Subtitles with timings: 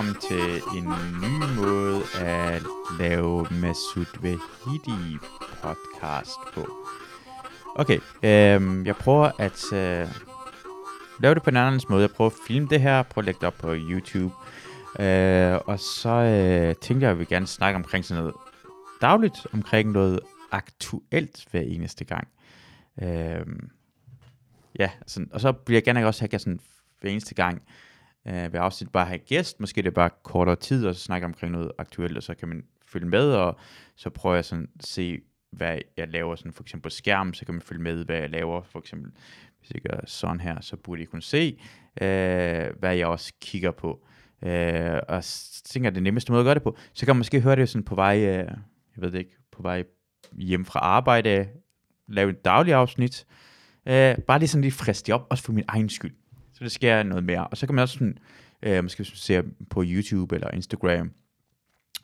[0.00, 0.84] Velkommen til en
[1.20, 2.62] ny måde at
[2.98, 5.18] lave Masud Vahidi
[5.62, 6.66] podcast på.
[7.74, 10.08] Okay, øh, jeg prøver at øh,
[11.20, 12.00] lave det på en anden måde.
[12.00, 14.34] Jeg prøver at filme det her, prøve at lægge det op på YouTube.
[15.00, 18.34] Øh, og så øh, tænkte jeg, at vi gerne snakke omkring sådan noget
[19.00, 20.20] dagligt, omkring noget
[20.50, 22.28] aktuelt hver eneste gang.
[23.02, 23.46] Øh,
[24.78, 26.60] ja, sådan, og så vil jeg gerne også have sådan
[27.00, 27.62] hver eneste gang
[28.28, 29.60] øh, ved afsnit bare have gæst.
[29.60, 32.48] Måske det er bare kortere tid, og så snakke omkring noget aktuelt, og så kan
[32.48, 33.58] man følge med, og
[33.96, 37.44] så prøver jeg sådan at se, hvad jeg laver sådan for eksempel på skærm, så
[37.44, 38.62] kan man følge med, hvad jeg laver.
[38.62, 39.12] For eksempel,
[39.58, 41.60] hvis jeg gør sådan her, så burde I kunne se,
[42.00, 44.06] øh, hvad jeg også kigger på.
[44.42, 45.24] Øh, og
[45.64, 47.68] tænker at det nemmeste måde at gøre det på, så kan man måske høre det
[47.68, 49.84] sådan på vej, øh, jeg ved det ikke, på vej
[50.32, 51.48] hjem fra arbejde,
[52.08, 53.26] lave et dagligt afsnit,
[53.86, 56.14] øh, bare lige sådan lige friske op, også for min egen skyld.
[56.60, 57.46] Så det sker noget mere.
[57.46, 58.18] Og så kan man også sådan,
[58.62, 61.10] øh, måske hvis man ser på YouTube eller Instagram,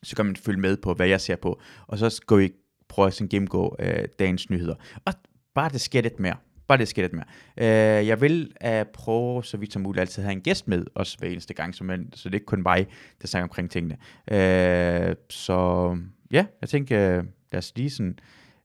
[0.03, 1.61] så kan man følge med på, hvad jeg ser på.
[1.87, 2.53] Og så skal vi
[2.89, 4.75] prøve at gennemgå øh, dagens nyheder.
[5.05, 5.15] Og
[5.55, 6.37] bare det sker lidt mere.
[6.69, 7.25] Bare det sker lidt mere.
[7.57, 11.19] Øh, jeg vil øh, prøve, så vidt som muligt, altid have en gæst med, også
[11.19, 12.87] hver eneste gang, så, man, så det er ikke kun mig,
[13.23, 13.97] der snakker omkring tingene.
[14.31, 15.99] Øh, så
[16.31, 18.19] ja, jeg tænker, øh, lad os lige sådan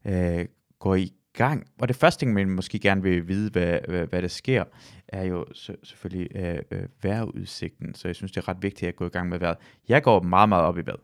[0.06, 0.46] øh,
[0.80, 1.68] gå i gang.
[1.80, 4.64] Og det første ting, man måske gerne vil vide, hvad, hvad, hvad der sker,
[5.08, 5.46] er jo
[5.84, 7.96] selvfølgelig øh, øh, vejrudsigten.
[7.96, 9.58] Så jeg synes, det er ret vigtigt at gå i gang med vejret.
[9.90, 11.02] Jeg går meget, meget op i vejret.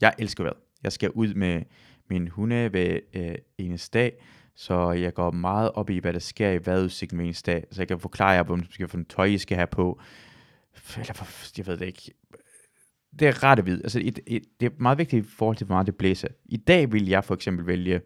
[0.00, 0.58] Jeg elsker vejret.
[0.82, 1.62] Jeg skal ud med
[2.10, 4.12] min hunde ved øh, eneste dag,
[4.54, 7.64] så jeg går meget op i, hvad der sker i vejrudsigten med eneste dag.
[7.70, 10.00] Så jeg kan forklare jer, om skal få tøj, I skal have på.
[10.96, 12.12] Eller, jeg ved det ikke.
[13.18, 13.82] Det er ret at vide.
[13.82, 16.28] Altså, et, et, det er meget vigtigt i forhold til, hvor meget det blæser.
[16.44, 18.00] I dag vil jeg for eksempel vælge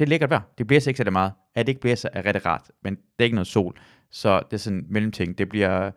[0.00, 0.40] det er lækkert vejr.
[0.58, 1.32] Det blæser ikke så meget.
[1.54, 3.78] At det ikke blæser er rigtig rart, men det er ikke noget sol.
[4.10, 5.38] Så det er sådan en mellemting.
[5.38, 5.90] Det bliver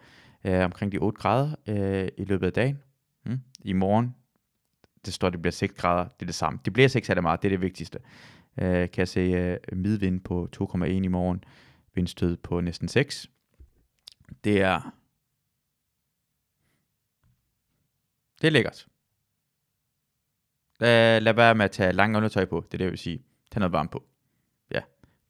[0.43, 2.79] øh, omkring de 8 grader øh, i løbet af dagen.
[3.25, 3.39] Mm.
[3.59, 4.15] I morgen,
[5.05, 6.03] det står, det bliver 6 grader.
[6.03, 6.59] Det er det samme.
[6.65, 7.41] Det blæser ikke så meget.
[7.41, 7.99] Det er det vigtigste.
[8.57, 11.43] Øh, kan jeg se øh, midvind på 2,1 i morgen.
[11.95, 13.29] Vindstød på næsten 6.
[14.43, 14.95] Det er...
[18.41, 18.87] Det er lækkert.
[20.79, 22.65] Lad, lad være med at tage lange undertøj på.
[22.65, 23.23] Det er det, jeg vil sige.
[23.53, 24.03] Tag noget varmt på.
[24.71, 24.81] Ja,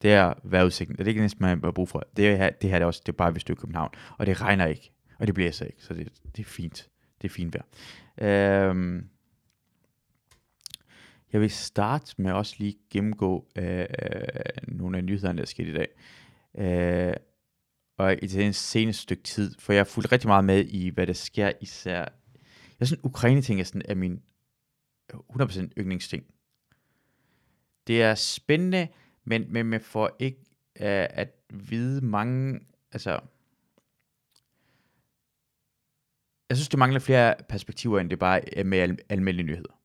[0.02, 0.98] det er vejrudsigten.
[0.98, 2.04] Det er ikke næsten, man har brug for.
[2.18, 3.90] Det, er, det her er også, det er bare, hvis du er i København.
[4.18, 4.92] Og det regner ikke.
[5.20, 5.84] Og det blæser ikke.
[5.84, 6.90] Så det, det er fint.
[7.22, 8.70] Det er fint vejr.
[8.70, 9.10] Øhm,
[11.34, 13.88] jeg vil starte med også lige gennemgå øh, øh
[14.68, 15.88] nogle af nyhederne, der er sket i dag.
[16.58, 17.14] Øh,
[17.98, 21.08] og i det seneste stykke tid, for jeg har fulgt rigtig meget med i, hvad
[21.08, 22.06] der sker især.
[22.80, 24.22] Jeg synes, Ukraine-ting er, sådan, er min
[25.14, 26.26] 100% yndlingsting
[27.88, 28.88] det er spændende,
[29.24, 30.38] men, men man får ikke
[30.80, 30.86] uh,
[31.20, 32.60] at vide mange,
[32.92, 33.20] altså,
[36.50, 39.80] jeg synes, det mangler flere perspektiver, end det bare er med al- almindelige nyheder.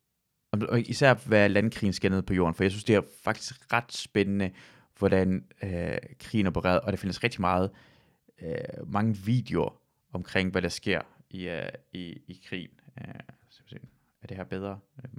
[0.53, 3.93] Og især hvad landkrigen skal ned på jorden, for jeg synes, det er faktisk ret
[3.93, 4.51] spændende,
[4.99, 7.71] hvordan øh, krigen opererer, og der findes rigtig meget,
[8.43, 9.81] øh, mange videoer
[10.13, 12.71] omkring, hvad der sker i, øh, i, i krigen.
[13.01, 13.15] Øh,
[14.23, 14.79] er det her bedre?
[14.99, 15.11] Øh,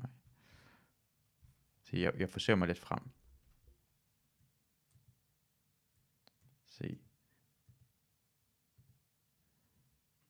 [1.90, 3.00] så jeg, jeg forsøger mig lidt frem.
[6.66, 7.00] Se.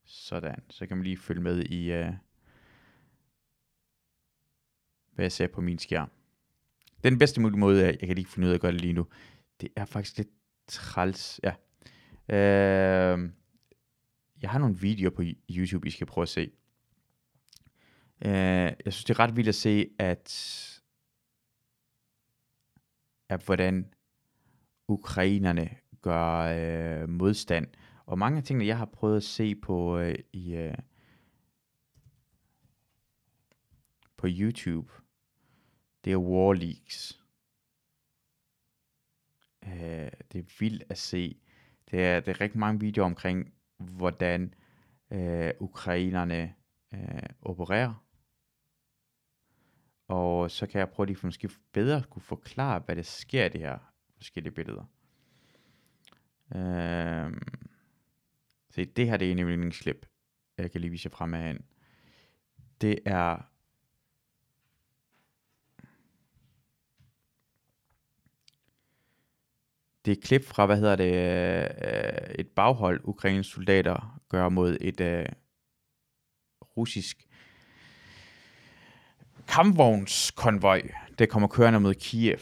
[0.05, 0.63] Sådan.
[0.69, 2.13] Så kan man lige følge med i, uh,
[5.11, 6.11] hvad jeg ser på min skærm.
[7.03, 9.07] Den bedste mulige måde, jeg kan lige finde ud af at gøre det lige nu,
[9.61, 10.29] det er faktisk lidt
[10.67, 11.39] træls.
[11.43, 11.53] Ja.
[12.27, 13.29] Uh,
[14.41, 16.51] jeg har nogle videoer på YouTube, I skal prøve at se.
[18.25, 18.31] Uh,
[18.85, 20.78] jeg synes, det er ret vildt at se, at
[23.29, 23.93] af hvordan
[24.87, 25.69] ukrainerne
[26.01, 27.67] gør øh, modstand.
[28.05, 30.77] Og mange af tingene, jeg har prøvet at se på øh, i øh,
[34.17, 34.91] på YouTube,
[36.05, 37.23] det er War Leaks.
[39.63, 41.41] Øh, det er vildt at se.
[41.91, 44.53] Det er, det er rigtig mange videoer omkring, hvordan
[45.11, 46.53] øh, ukrainerne
[46.93, 48.08] øh, opererer.
[50.09, 53.49] Og så kan jeg prøve lige for måske bedre kunne forklare, hvad der sker i
[53.49, 53.77] de her
[54.17, 54.83] forskellige billeder.
[56.55, 57.41] Øhm.
[58.69, 60.05] Se, det her det er en yndlingsklip,
[60.57, 61.57] jeg kan lige vise jer frem af
[62.81, 63.37] Det er
[70.05, 74.77] det er et klip fra, hvad hedder det, øh, et baghold, ukrainske soldater gør mod
[74.81, 75.33] et uh,
[76.77, 77.28] russisk
[79.49, 80.81] kampvognskonvoj,
[81.19, 82.39] der kommer kørende mod Kiev.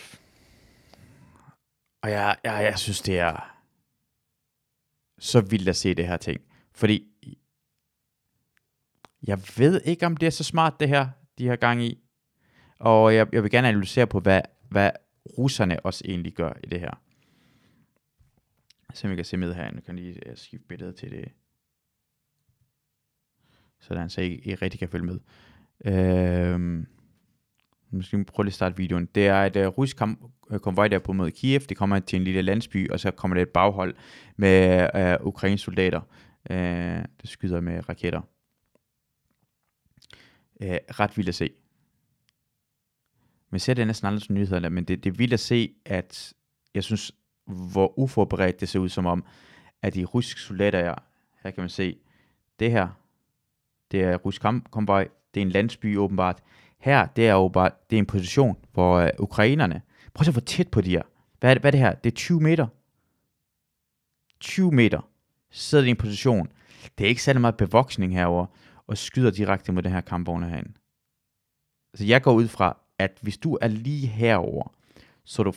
[2.02, 3.54] Og jeg, jeg, jeg synes, det er...
[5.20, 6.42] så vildt at se det her ting.
[6.72, 7.08] Fordi
[9.28, 12.04] jeg ved ikke, om det er så smart, det her, de har gang i.
[12.80, 14.92] Og jeg, jeg vil gerne analysere på, hvad, hvad
[15.38, 17.02] russerne også egentlig gør i det her.
[18.94, 19.72] Så vi kan se med her.
[19.72, 21.32] Nu kan lige øh, skifte billedet til det.
[23.80, 25.20] Sådan, så I, I rigtig kan følge med.
[25.86, 26.88] Øhm,
[27.92, 29.06] måske prøve lige at starte videoen.
[29.16, 31.60] Det er et uh, russisk kamp, øh, konvoj, der er på mod Kiev.
[31.60, 33.96] Det kommer til en lille landsby, og så kommer der et baghold
[34.36, 36.02] med uh, ukrainske soldater,
[36.50, 38.22] uh, der skyder med raketter.
[40.62, 40.68] Uh,
[41.00, 41.50] ret vildt at se.
[43.50, 46.34] Men ser det næsten aldrig som nyhederne, men det, det er vildt at se, at
[46.74, 47.12] jeg synes,
[47.46, 49.26] hvor uforberedt det ser ud som om,
[49.82, 50.96] at de russiske soldater er.
[51.44, 51.98] Her kan man se,
[52.60, 52.88] det her,
[53.92, 54.42] det er russisk
[54.72, 56.44] konvoj, det er en landsby åbenbart.
[56.80, 59.82] Her, det er jo bare, det er en position, hvor øh, ukrainerne,
[60.14, 61.02] prøv at se hvor tæt på de er.
[61.40, 61.94] Hvad er, det, hvad er det her?
[61.94, 62.68] Det er 20 meter.
[64.40, 65.10] 20 meter
[65.52, 66.48] sidder de i en position.
[66.98, 68.46] Det er ikke særlig meget bevoksning herover
[68.88, 70.74] og skyder direkte mod den her kampvogn herinde.
[71.94, 74.74] Så jeg går ud fra, at hvis du er lige herover,
[75.24, 75.54] så er du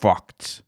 [0.00, 0.62] fucked.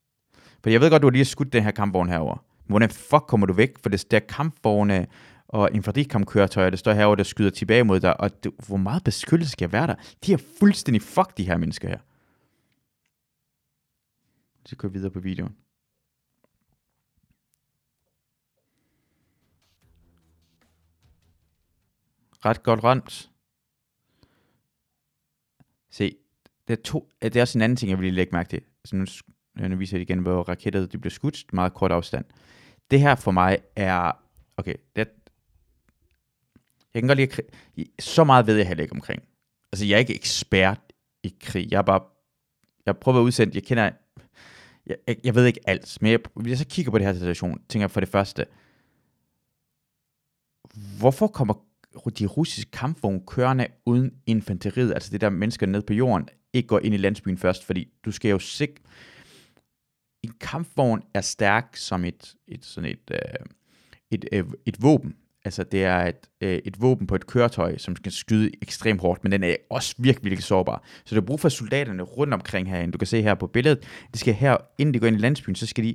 [0.62, 2.44] For jeg ved godt, du har lige skudt den her kampvogn herover.
[2.66, 3.78] Hvordan fuck kommer du væk?
[3.78, 5.06] For det er kampvogne
[5.52, 8.20] og infanterikampkøretøjer, der står herovre, der skyder tilbage mod dig.
[8.20, 9.94] Og det, hvor meget beskyttelse skal være der?
[10.26, 11.99] De er fuldstændig fuck, de her mennesker her.
[14.66, 15.56] Så går vi videre på videoen.
[22.44, 23.31] Ret godt ramt.
[25.90, 26.16] Se,
[26.69, 28.62] det er, to, det er også en anden ting, jeg vil lige lægge mærke til.
[28.84, 29.04] Så nu,
[29.58, 32.25] øh, nu viser jeg igen, hvor raketter de bliver skudt, meget kort afstand.
[32.90, 34.12] Det her for mig er,
[34.56, 35.10] okay, det er,
[36.94, 37.44] jeg kan godt lide krig.
[38.00, 39.23] Så meget ved jeg heller ikke omkring.
[39.73, 40.81] Altså, jeg er ikke ekspert
[41.23, 41.69] i krig.
[41.71, 42.00] Jeg er bare,
[42.87, 43.91] jeg prøver at udsende, jeg kender,
[44.87, 47.15] jeg, jeg, jeg ved ikke alt, men jeg, hvis jeg så kigger på det her
[47.15, 48.47] situation, tænker jeg for det første,
[50.99, 51.55] hvorfor kommer
[52.19, 56.79] de russiske kampvogne kørende uden infanteriet, altså det der mennesker nede på jorden, ikke går
[56.79, 58.83] ind i landsbyen først, fordi du skal jo sikre...
[60.23, 63.19] En kampvogn er stærk som et, et sådan et, øh,
[64.11, 65.17] et, et, øh, et våben.
[65.44, 69.25] Altså det er et, øh, et våben på et køretøj, som skal skyde ekstremt hårdt,
[69.25, 70.85] men den er også virkelig, virkelig sårbar.
[71.05, 72.93] Så det er brug for soldaterne rundt omkring herinde.
[72.93, 75.55] Du kan se her på billedet, de skal her, inden de går ind i landsbyen,
[75.55, 75.91] så skal de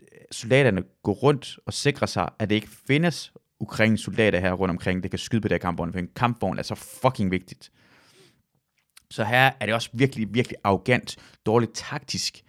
[0.00, 4.70] øh, soldaterne gå rundt og sikre sig, at det ikke findes ukrainske soldater her rundt
[4.70, 7.70] omkring, der kan skyde på der kampvogn, for en kampvogn er så fucking vigtigt.
[9.10, 11.16] Så her er det også virkelig, virkelig arrogant,
[11.46, 12.42] dårligt taktisk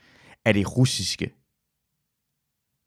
[0.45, 1.31] af det russiske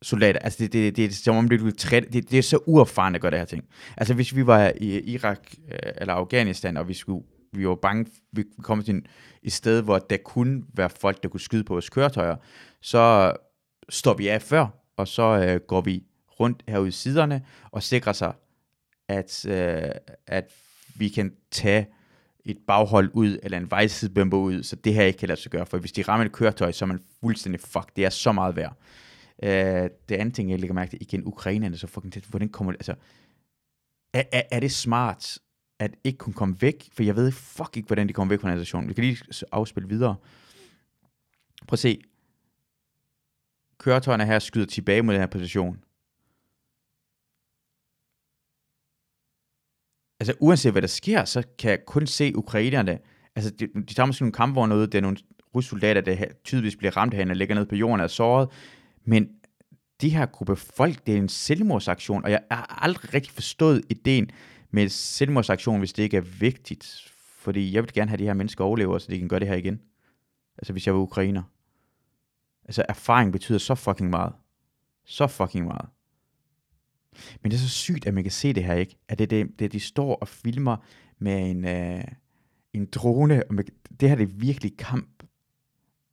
[0.03, 0.41] soldater.
[0.41, 1.61] Altså det, det, det, det er som om det,
[1.91, 3.65] det, det er så uerfarent at gøre det her ting.
[3.97, 5.39] Altså hvis vi var i Irak
[5.73, 9.07] øh, eller Afghanistan, og vi skulle vi var bange, vi kom til
[9.43, 12.37] et sted, hvor der kunne være folk, der kunne skyde på vores køretøjer,
[12.81, 13.33] så
[13.89, 14.67] står vi af før,
[14.97, 16.05] og så øh, går vi
[16.41, 18.33] rundt herude i siderne og sikrer sig,
[19.09, 19.91] at, øh,
[20.27, 20.51] at
[20.95, 21.87] vi kan tage
[22.45, 25.67] et baghold ud, eller en vejsidebombe ud, så det her ikke kan lade sig gøre,
[25.67, 28.57] for hvis de rammer et køretøj, så er man fuldstændig fuck, det er så meget
[28.57, 28.77] værd.
[29.43, 32.73] Øh, det andet ting, jeg lægger mærke til, igen, Ukrainerne, så fucking tæt, hvordan kommer
[32.73, 32.95] det, altså,
[34.13, 35.39] er, er, er det smart,
[35.79, 38.51] at ikke kunne komme væk, for jeg ved fuck ikke, hvordan de kommer væk fra
[38.51, 38.89] den station.
[38.89, 39.19] Vi kan lige
[39.53, 40.17] afspille videre.
[41.67, 42.01] Prøv at se,
[43.79, 45.85] køretøjerne her skyder tilbage mod den her position.
[50.23, 52.99] altså uanset hvad der sker, så kan jeg kun se ukrainerne,
[53.37, 55.17] altså de, de tager måske nogle kampvogne ud, det er nogle
[55.55, 58.49] russoldater, der tydeligvis bliver ramt herinde og ligger ned på jorden og er såret,
[59.05, 59.29] men
[60.01, 64.31] de her gruppe folk, det er en selvmordsaktion, og jeg har aldrig rigtig forstået ideen
[64.71, 68.65] med selvmordsaktion, hvis det ikke er vigtigt, fordi jeg vil gerne have de her mennesker
[68.65, 69.81] overlever, så de kan gøre det her igen.
[70.59, 71.43] Altså hvis jeg var ukrainer.
[72.65, 74.33] Altså erfaring betyder så fucking meget.
[75.05, 75.89] Så fucking meget.
[77.43, 78.97] Men det er så sygt, at man kan se det her, ikke?
[79.09, 80.77] At det, det, det de står og filmer
[81.19, 82.05] med en, øh,
[82.73, 83.65] en drone, og med,
[84.01, 85.23] det her det er virkelig kamp.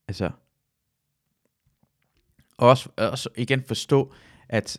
[0.08, 0.32] Altså,
[2.60, 4.14] og også, også igen forstå,
[4.50, 4.78] at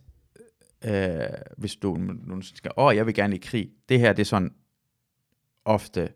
[0.85, 1.21] øh,
[1.57, 4.55] hvis du, du skal, åh, jeg vil gerne i krig, det her det er sådan
[5.65, 6.13] ofte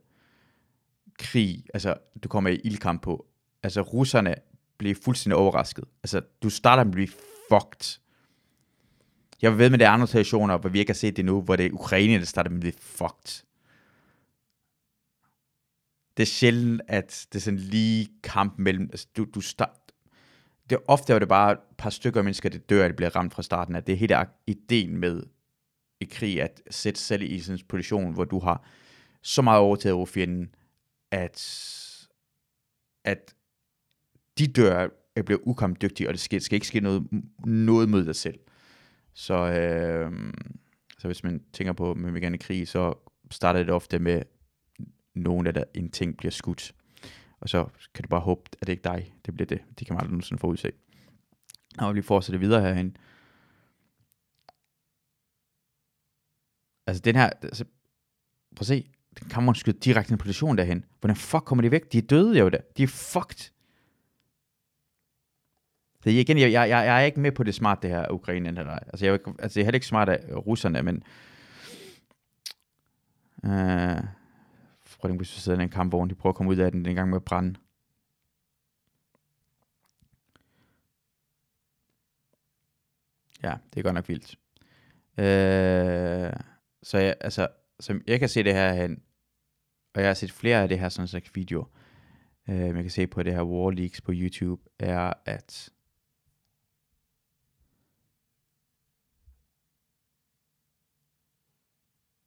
[1.19, 1.95] krig, altså
[2.25, 3.27] du kommer i ildkamp på.
[3.63, 4.35] Altså russerne
[4.79, 5.85] bliver fuldstændig overrasket.
[6.03, 7.09] Altså du starter med at blive
[7.49, 8.05] fucked
[9.45, 11.57] jeg ved med, det er andre situationer, hvor vi ikke har set det nu, hvor
[11.57, 13.45] det er Ukraine, der starter med blive fucked.
[16.17, 19.84] Det er sjældent, at det er sådan lige kamp mellem, altså du, du start,
[20.71, 23.17] det ofte er det bare et par stykker af mennesker, der dør, at det bliver
[23.17, 24.13] ramt fra starten, at det er helt
[24.47, 25.23] ideen med
[26.01, 28.67] i krig, at sætte selv i sådan en position, hvor du har
[29.23, 30.55] så meget overtaget over fjenden,
[31.11, 31.39] at,
[33.05, 33.35] at
[34.39, 37.09] de dør, at bliver ukampdygtige, og det skal, skal ikke ske noget,
[37.47, 38.39] noget mod dig selv.
[39.15, 40.13] Så, øh,
[40.99, 42.95] så hvis man tænker på med vegan gerne krig, så
[43.31, 44.23] starter det ofte med,
[45.15, 46.75] nogen af der, en ting bliver skudt.
[47.45, 49.63] Og så kan du bare håbe, at det ikke er dig, det bliver det.
[49.79, 50.73] Det kan man aldrig nogensinde forudse.
[51.79, 52.97] Og vi fortsætter videre herhen.
[56.87, 57.65] Altså den her, altså,
[58.57, 60.85] prøv at se, den kamera skyder direkte en position derhen.
[61.01, 61.93] Hvordan fuck kommer de væk?
[61.93, 62.61] De er døde jo der.
[62.77, 63.51] De er fucked.
[66.03, 68.49] Så igen, jeg, jeg, jeg er ikke med på det smart, det her Ukraine.
[68.49, 71.03] Eller, altså, jeg, altså, jeg er heller ikke smart af russerne, men...
[73.45, 74.05] Øh,
[75.05, 76.85] prøv at hvis vi sidder i en kampvogn, de prøver at komme ud af den,
[76.85, 77.61] den er gang med at brænde.
[83.43, 84.39] Ja, det er godt nok vildt.
[85.19, 86.33] Øh,
[86.83, 87.49] så jeg, altså,
[87.81, 89.03] som jeg kan se det her hen,
[89.95, 91.67] og jeg har set flere af det her sådan slags videoer,
[92.49, 95.71] øh, man kan se på det her War Leaks på YouTube, er at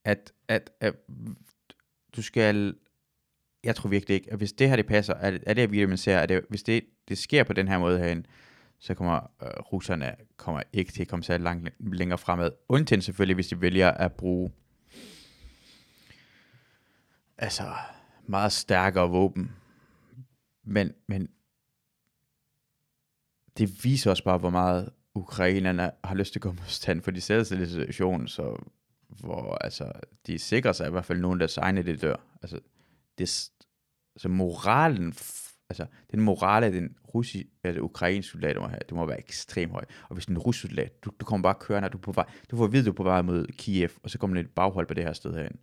[0.03, 0.95] at, at, at
[2.17, 2.75] du skal,
[3.63, 5.89] jeg tror virkelig ikke, at hvis det her det passer, er det, er det virkelig,
[5.89, 8.23] man ser, at det, hvis det, det sker på den her måde herinde,
[8.79, 12.51] så kommer øh, russerne kommer ikke til at komme så langt længere fremad.
[12.69, 14.51] Undtagen selvfølgelig, hvis de vælger at bruge
[17.37, 17.73] altså
[18.27, 19.51] meget stærkere våben.
[20.63, 21.29] Men, men
[23.57, 27.21] det viser også bare, hvor meget ukrainerne har lyst til at gå modstand, for de
[27.21, 28.63] sætter i situation, så
[29.09, 29.91] hvor altså,
[30.27, 32.15] de sikrer sig i hvert fald nogen, der egne det dør.
[32.41, 32.59] Altså,
[33.17, 33.49] det,
[34.15, 35.13] altså moralen,
[35.69, 39.71] altså den morale, den russiske, altså, eller ukrainske soldat, må have, det må være ekstremt
[39.71, 39.83] høj.
[40.09, 42.65] Og hvis en russisk soldat, du, du kommer bare kørende, du, på vej, du får
[42.65, 44.93] at vide, du er på vej mod Kiev, og så kommer der et baghold på
[44.93, 45.57] det her sted herinde.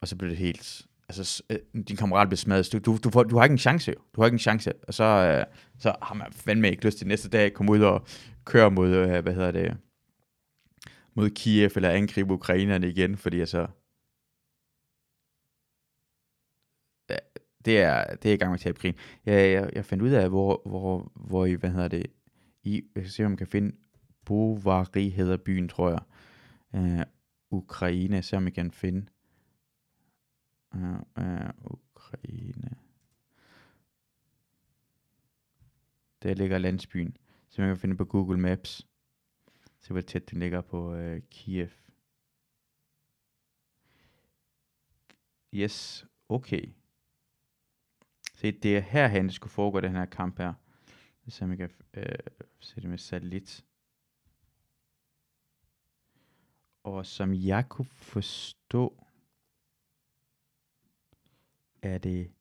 [0.00, 2.72] Og så bliver det helt, altså øh, din kammerat bliver smadret.
[2.72, 4.72] Du, du, du, får, du har ikke en chance, Du har ikke en chance.
[4.88, 5.44] Og så, øh,
[5.78, 8.06] så har man fandme ikke lyst til næste dag at komme ud og
[8.44, 9.76] køre mod, øh, hvad hedder det,
[11.14, 13.66] mod Kiev eller angribe ukrainerne igen, fordi altså,
[17.64, 18.96] det er, det er i gang med at tabe krigen.
[19.26, 22.06] Jeg, jeg, jeg fandt ud af, hvor, hvor, hvor I, hvad hedder det,
[22.62, 23.76] i, jeg skal se, om man kan finde,
[24.24, 26.00] Bovary hedder byen, tror jeg.
[26.72, 27.00] Uh,
[27.58, 29.06] Ukraine, så om I kan finde.
[30.74, 30.80] Uh,
[31.20, 32.76] uh, Ukraine.
[36.22, 37.16] Der ligger landsbyen,
[37.48, 38.86] så man kan finde på Google Maps.
[39.84, 41.68] Se hvor tæt den ligger på øh, Kiev.
[45.54, 46.72] Yes, okay.
[48.34, 50.54] Se, det er herhen, det skulle foregå, den her kamp her.
[51.28, 52.18] Så man kan øh,
[52.60, 53.64] sætte med satellit.
[56.82, 59.06] Og som jeg kunne forstå,
[61.82, 62.32] er det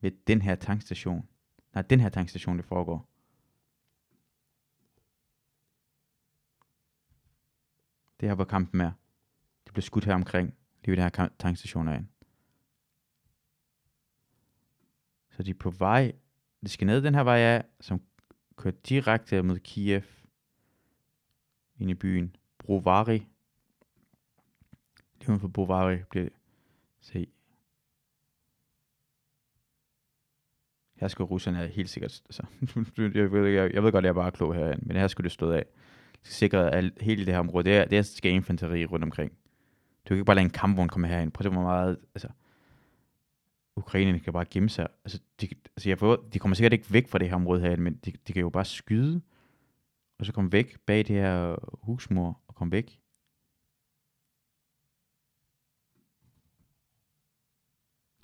[0.00, 1.28] ved den her tankstation.
[1.72, 3.17] Nej, den her tankstation, det foregår.
[8.20, 8.92] Det her, hvor kampen er.
[9.64, 12.04] Det blev skudt her omkring, lige ved den her tankstation af.
[15.30, 16.12] Så de er på vej,
[16.64, 18.02] de skal ned den her vej af, som
[18.56, 20.02] kører direkte mod Kiev,
[21.78, 22.36] ind i byen.
[22.58, 23.26] Brovari.
[25.18, 26.28] Lige uden for Brovari bliver
[27.00, 27.26] se.
[30.94, 32.46] Her skulle russerne helt sikkert, Så,
[33.14, 35.24] jeg, ved, jeg, jeg ved godt, at jeg er bare klog herinde, men her skulle
[35.24, 35.64] det stå af.
[36.22, 39.30] Skal sikre, at hele det her område, det er, det skal infanteri rundt omkring.
[39.30, 41.32] Du kan ikke bare lade en kampvogn komme herind.
[41.32, 42.28] Prøv at se, hvor meget, altså,
[43.76, 44.88] ukrainerne kan bare gemme sig.
[45.04, 47.76] Altså, de, altså jeg prøver, de kommer sikkert ikke væk fra det her område her,
[47.76, 49.22] men de, de kan jo bare skyde,
[50.18, 53.00] og så komme væk bag det her husmur, og komme væk.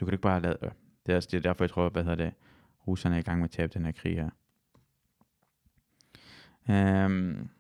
[0.00, 0.58] Du kan ikke bare lade...
[0.62, 0.70] Øh,
[1.06, 2.34] det er, det er derfor, jeg tror, hvad hedder det,
[2.86, 4.30] russerne er i gang med at tabe den her krig her.
[7.06, 7.50] Um,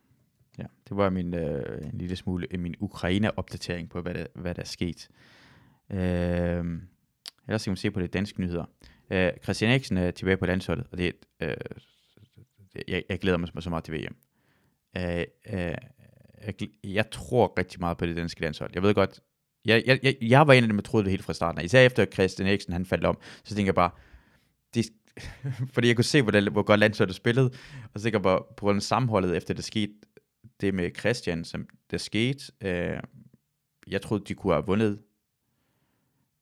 [0.58, 4.54] ja, det var min, øh, en lille smule øh, min Ukraine-opdatering på, hvad der, hvad
[4.54, 5.08] der er sket.
[5.90, 6.64] Øh,
[7.48, 8.64] Ellers kan man se på det danske nyheder.
[9.10, 11.56] Øh, Christian Eriksen er tilbage på landsholdet, og det, øh,
[12.88, 14.16] jeg, jeg glæder mig så meget til VM.
[14.96, 15.74] Øh, øh,
[16.46, 18.70] jeg, jeg tror rigtig meget på det danske landshold.
[18.74, 19.20] Jeg ved godt,
[19.64, 21.64] jeg, jeg, jeg, jeg var en af dem, der troede det helt fra starten.
[21.64, 23.90] Især efter Christian Eriksen han faldt om, så tænker jeg bare,
[24.74, 24.86] det,
[25.74, 27.50] fordi jeg kunne se, hvor, hvor godt landsholdet spillede,
[27.94, 29.92] og så tænker jeg bare, på den sammenholdet, efter det skete,
[30.60, 33.00] det med Christian, som der skete, øh,
[33.86, 34.98] jeg troede, de kunne have vundet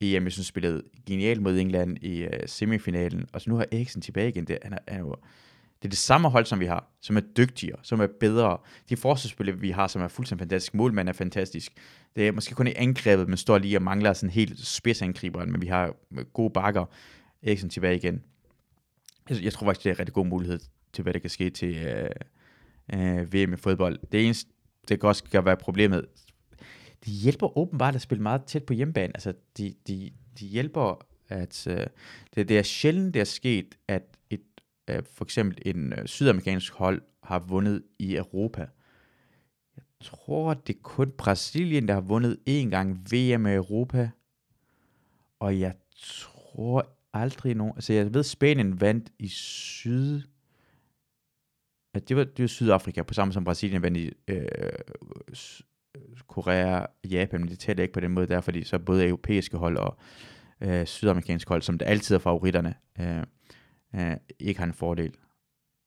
[0.02, 4.02] EM, jeg synes, spillede genialt mod England i øh, semifinalen, og så nu har Eriksen
[4.02, 4.44] tilbage igen.
[4.44, 5.14] Det, han er, han er jo,
[5.82, 8.58] det er det samme hold, som vi har, som er dygtigere, som er bedre.
[8.88, 10.74] De forsvarsspillere, vi har, som er fuldstændig fantastisk.
[10.74, 11.72] Målmand er fantastisk.
[12.16, 15.62] Det er måske kun i angrebet, men står lige og mangler sådan helt spidsangriber, men
[15.62, 16.84] vi har øh, gode bakker.
[17.42, 18.22] Eriksen tilbage igen.
[19.30, 20.60] Jeg, jeg tror faktisk, det er en rigtig god mulighed
[20.92, 22.10] til hvad der kan ske til øh,
[22.94, 23.98] øh, VM i fodbold.
[24.12, 24.50] Det eneste,
[24.88, 26.06] det kan også kan være problemet,
[27.04, 29.16] de hjælper åbenbart at spille meget tæt på hjemmebane.
[29.16, 31.86] Altså, de, de, de hjælper, at øh,
[32.34, 34.42] det, det er sjældent, det er sket, at et,
[34.90, 38.66] øh, for eksempel en øh, sydamerikansk hold har vundet i Europa.
[39.76, 44.10] Jeg tror, det er kun Brasilien, der har vundet en gang VM i Europa.
[45.40, 47.72] Og jeg tror aldrig nogen...
[47.76, 50.22] Altså, jeg ved, Spanien vandt i syd
[51.94, 54.46] at det var, det var Sydafrika, på samme som Brasilien vandt i øh,
[56.26, 59.76] Korea, Japan, men det tæller ikke på den måde der, fordi så både europæiske hold
[59.76, 59.96] og
[60.60, 63.22] øh, sydamerikanske hold, som der altid er favoritterne, øh,
[63.94, 65.12] øh, ikke har en fordel.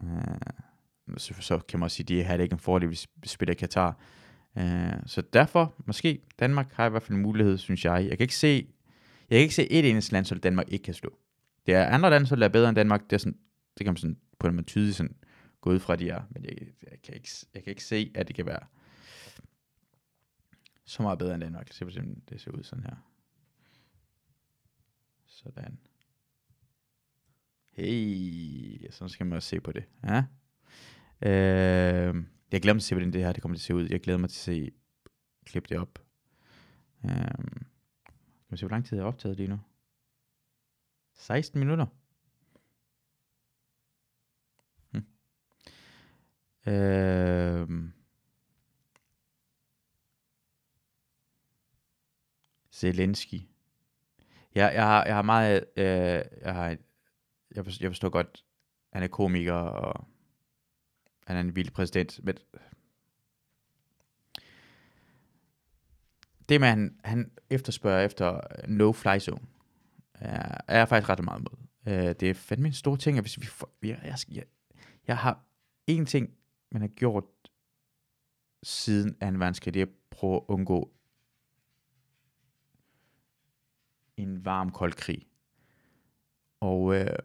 [0.04, 3.28] Øh, så, så kan man også sige, at de har ikke en fordel, hvis vi
[3.28, 4.00] spiller Katar.
[4.58, 8.08] Øh, så derfor, måske, Danmark har i hvert fald en mulighed, synes jeg.
[8.10, 8.68] Jeg kan ikke se,
[9.30, 11.18] jeg kan ikke se et eneste land, som Danmark ikke kan slå.
[11.66, 13.02] Det er andre lande, som er bedre end Danmark.
[13.04, 13.38] Det, er sådan,
[13.78, 15.16] det kan man sådan, på en måde tydeligt sådan,
[15.66, 16.24] gå ud fra, de er.
[16.30, 16.58] Men jeg,
[16.92, 18.68] jeg, kan ikke, jeg kan ikke se, at det kan være
[20.86, 21.74] så meget bedre end Danmark.
[21.74, 22.96] Se, hvordan det ser ud sådan her.
[25.26, 25.80] Sådan.
[27.72, 29.86] Hey, så skal man også se på det.
[30.04, 30.24] Ja.
[31.22, 33.76] Øh, jeg glæder mig til at se, hvordan det her det kommer til at se
[33.76, 33.88] ud.
[33.90, 34.72] Jeg glæder mig til at se,
[35.46, 36.00] klippe det op.
[37.06, 39.60] Øh, kan man se, hvor lang tid jeg har optaget lige nu?
[41.14, 41.86] 16 minutter.
[46.66, 47.70] Øh,
[52.72, 53.42] Zelensky.
[54.56, 55.86] Jeg, jeg, har, jeg har meget, øh,
[56.42, 56.78] jeg har,
[57.56, 58.46] jeg forstår, jeg forstår godt,
[58.94, 60.08] han er komiker, og
[61.28, 62.36] han er en vild præsident, men
[66.50, 69.48] det man, han efterspørger efter no-fly zone,
[70.14, 71.58] er, er jeg faktisk ret meget mod.
[71.88, 74.44] Øh, det er fandme en stor ting, at hvis vi får, jeg, jeg, jeg,
[75.08, 75.46] jeg har
[75.88, 76.34] en ting,
[76.76, 77.24] man har gjort
[78.64, 79.26] siden 2.
[79.26, 80.92] verdenskrig, det er at prøve at undgå
[84.18, 85.28] en varm, kold krig.
[86.60, 87.18] Og, øh,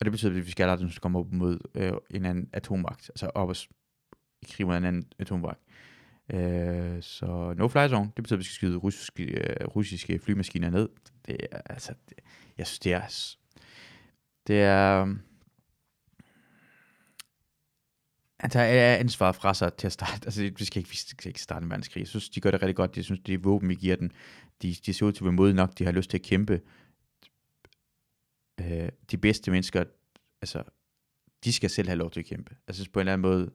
[0.00, 3.30] og det betyder, at vi skal aldrig komme op mod øh, en anden atommagt, altså
[3.34, 3.56] op
[4.42, 5.60] i krig mod en anden atommagt.
[6.30, 10.70] Øh, så no fly zone, det betyder, at vi skal skyde russiske, øh, russiske flymaskiner
[10.70, 10.88] ned.
[11.26, 12.18] Det er, altså, det,
[12.58, 13.36] jeg synes, det er,
[14.46, 15.16] det er, øh,
[18.38, 20.26] Altså, han tager ansvar fra sig til at starte.
[20.26, 22.00] Altså, vi skal ikke, vi skal ikke starte en verdenskrig.
[22.00, 22.96] Jeg synes, de gør det rigtig godt.
[22.96, 24.12] Jeg synes, de våben, vi giver den,
[24.62, 25.78] de, de ser ud til at være modige nok.
[25.78, 26.60] De har lyst til at kæmpe.
[28.60, 29.84] Øh, de bedste mennesker,
[30.42, 30.64] altså,
[31.44, 32.56] de skal selv have lov til at kæmpe.
[32.66, 33.52] Jeg synes på en eller anden måde,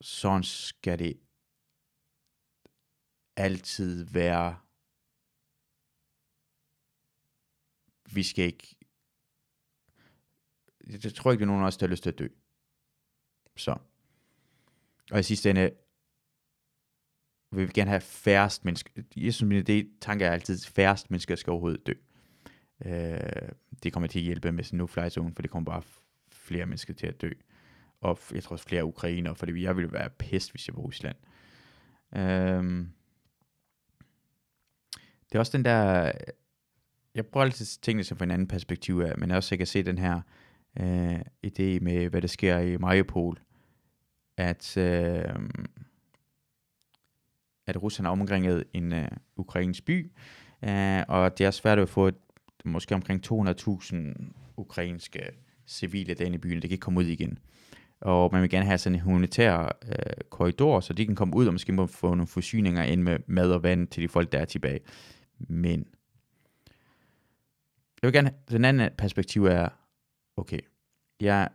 [0.00, 1.20] sådan skal det
[3.36, 4.58] altid være.
[8.12, 8.76] Vi skal ikke
[10.86, 12.28] jeg tror ikke, det er nogen af os, der har lyst til at dø.
[13.56, 13.76] Så.
[15.10, 15.70] Og i sidste ende,
[17.52, 19.02] vil vi gerne have færrest mennesker.
[19.16, 21.92] Jeg synes, min idé, tanke er altid, færrest mennesker skal overhovedet dø.
[22.86, 23.48] Øh,
[23.82, 25.82] det kommer til at hjælpe med sådan no fly zone, for det kommer bare
[26.28, 27.30] flere mennesker til at dø.
[28.00, 31.16] Og jeg tror også flere ukrainer, fordi jeg ville være pest, hvis jeg var Rusland.
[32.16, 32.86] Øh,
[35.28, 36.12] det er også den der,
[37.14, 39.58] jeg prøver altid at tænke det som fra en anden perspektiv af, men også jeg
[39.58, 40.22] kan se den her, øh,
[40.80, 43.40] Øh, idé med, hvad der sker i Mariupol,
[44.36, 45.34] at, øh,
[47.66, 50.12] at Rusland har omkringet en øh, ukrainsk by,
[50.64, 52.14] øh, og det er svært at få et,
[52.64, 53.96] måske omkring 200.000
[54.56, 55.20] ukrainske
[55.66, 57.38] civile derinde i byen, det kan komme ud igen.
[58.00, 61.46] Og man vil gerne have sådan en humanitær øh, korridor, så de kan komme ud
[61.46, 64.38] og måske må få nogle forsyninger ind med mad og vand til de folk, der
[64.38, 64.80] er tilbage.
[65.38, 65.86] Men
[68.02, 69.68] jeg vil gerne, den anden perspektiv er,
[70.36, 70.60] okay,
[71.20, 71.48] jeg,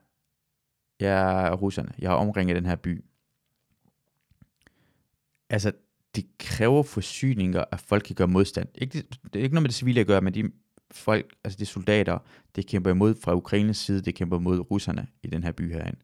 [1.00, 3.04] jeg er russerne, jeg har omringet den her by.
[5.50, 5.72] Altså,
[6.16, 8.68] det kræver forsyninger, at folk kan gøre modstand.
[8.76, 10.52] Ikke, det er ikke noget med det civile at gøre, men de
[10.92, 12.20] folk, altså de soldater,
[12.56, 16.00] det kæmper imod fra Ukraines side, det kæmper imod russerne i den her by herinde.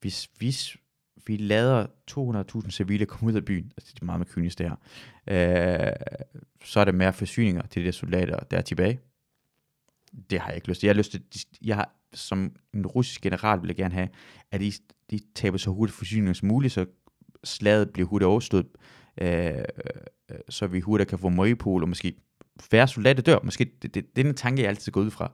[0.00, 0.76] Hvis, hvis
[1.26, 1.86] vi lader
[2.64, 4.76] 200.000 civile komme ud af byen, altså det er meget med kynisk det her,
[5.26, 5.92] øh,
[6.64, 9.00] så er der mere forsyninger til de der soldater, der er tilbage.
[10.30, 10.86] Det har jeg ikke lyst til.
[10.86, 11.22] Jeg har lyst til,
[11.64, 14.08] jeg har som en russisk general ville gerne have,
[14.50, 14.72] at de,
[15.10, 16.86] de taber så hurtigt forsyninger som muligt, så
[17.44, 18.66] slaget bliver hurtigt overstået,
[19.20, 22.14] øh, øh, så vi hurtigt kan få Mariupol, og måske
[22.60, 23.38] færre soldater dør.
[23.44, 25.32] Måske, det, det, det er en tanke, jeg altid går ud fra,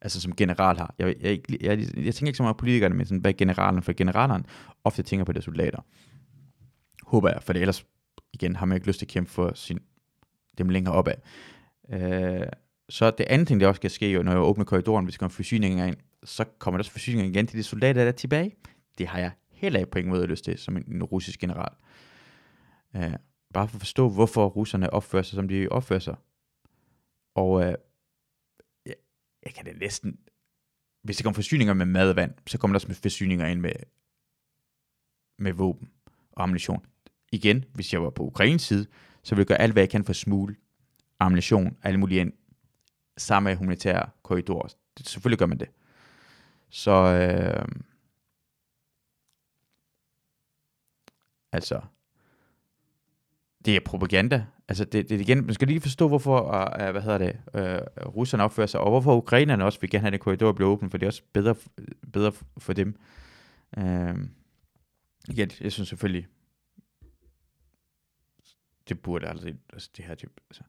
[0.00, 0.94] altså som general har.
[0.98, 3.82] Jeg, jeg, jeg, jeg, jeg tænker ikke så meget på politikerne, men sådan, hvad generalen,
[3.82, 4.44] for generalerne
[4.84, 5.80] ofte tænker på deres soldater.
[7.02, 7.86] Håber jeg, for ellers,
[8.32, 9.78] igen, har man ikke lyst til at kæmpe for sin,
[10.58, 11.14] dem længere opad.
[11.92, 12.46] Øh,
[12.88, 15.18] så det andet ting, der også skal ske, jo, når jeg åbner korridoren, hvis der
[15.18, 18.54] kommer forsyninger ind, så kommer der også forsyninger igen til de soldater, der er tilbage.
[18.98, 21.72] Det har jeg heller ikke på ingen måde lyst til, som en, en russisk general.
[22.94, 23.02] Uh,
[23.52, 26.16] bare for at forstå, hvorfor russerne opfører sig, som de opfører sig.
[27.34, 27.74] Og øh, uh,
[28.86, 28.94] jeg,
[29.44, 30.18] jeg kan det næsten...
[31.02, 33.60] Hvis der kommer forsyninger med mad og vand, så kommer der også med forsyninger ind
[33.60, 33.72] med,
[35.38, 35.90] med våben
[36.32, 36.86] og ammunition.
[37.32, 38.86] Igen, hvis jeg var på Ukraines side,
[39.22, 40.56] så ville jeg gøre alt, hvad jeg kan for at smule
[41.20, 42.32] ammunition, alle mulige
[43.18, 44.70] samme humanitære korridor.
[44.98, 45.68] Det, selvfølgelig gør man det.
[46.70, 47.68] Så øh,
[51.52, 51.80] altså,
[53.64, 54.46] det er propaganda.
[54.68, 58.44] Altså, det, det igen, man skal lige forstå, hvorfor, uh, hvad hedder det, uh, russerne
[58.44, 61.06] opfører sig, og hvorfor ukrainerne også vil gerne have den korridor blive åbent, for det
[61.06, 61.54] er også bedre,
[62.12, 63.00] bedre for dem.
[63.76, 64.18] Uh,
[65.28, 66.26] igen, jeg synes selvfølgelig,
[68.88, 70.62] det burde aldrig, altså det her, typ, altså,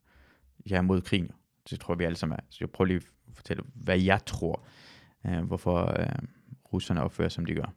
[0.66, 1.32] jeg er mod krigen,
[1.69, 2.43] det tror vi alle sammen er.
[2.50, 4.65] Så jeg prøver lige at fortælle, hvad jeg tror,
[5.26, 6.19] øh, hvorfor øh,
[6.74, 7.74] russerne opfører, som de gør.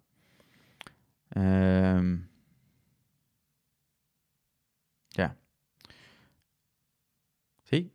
[1.36, 2.18] Øh,
[5.18, 5.28] Ja.
[7.64, 7.90] Se,